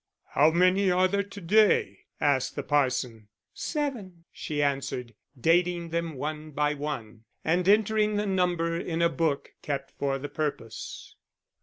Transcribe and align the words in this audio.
"How 0.31 0.49
many 0.49 0.89
are 0.89 1.07
there 1.07 1.21
to 1.21 1.39
day?" 1.41 1.99
asked 2.19 2.55
the 2.55 2.63
parson. 2.63 3.27
"Seven," 3.53 4.25
she 4.31 4.63
answered, 4.63 5.13
dating 5.39 5.89
them 5.89 6.15
one 6.15 6.49
by 6.49 6.73
one, 6.73 7.25
and 7.45 7.69
entering 7.69 8.15
the 8.15 8.25
number 8.25 8.75
in 8.79 9.03
a 9.03 9.09
book 9.09 9.51
kept 9.61 9.91
for 9.91 10.17
the 10.17 10.27
purpose. 10.29 11.13